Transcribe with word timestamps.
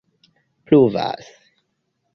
pluvas 0.65 1.23